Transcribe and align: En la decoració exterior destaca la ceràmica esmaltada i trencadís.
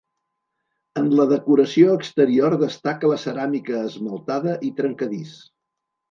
En 1.01 1.09
la 1.17 1.25
decoració 1.31 1.91
exterior 1.97 2.55
destaca 2.63 3.11
la 3.11 3.17
ceràmica 3.25 3.77
esmaltada 3.89 4.55
i 4.69 4.71
trencadís. 4.81 5.35